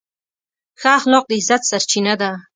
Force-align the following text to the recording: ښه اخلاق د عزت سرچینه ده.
ښه 0.79 0.89
اخلاق 0.99 1.25
د 1.27 1.31
عزت 1.39 1.61
سرچینه 1.69 2.13
ده. 2.21 2.31